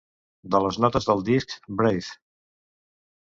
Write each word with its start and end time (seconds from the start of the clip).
De 0.53 0.61
les 0.63 0.79
notes 0.85 1.07
del 1.09 1.21
disc 1.27 1.53
"Breathe". 1.83 2.17